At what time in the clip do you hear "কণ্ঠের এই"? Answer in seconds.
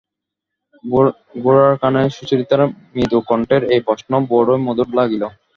3.29-3.81